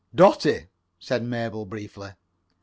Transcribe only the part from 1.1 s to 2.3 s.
Mabel, briefly.